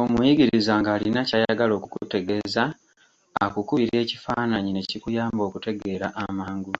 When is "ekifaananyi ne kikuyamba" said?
4.04-5.42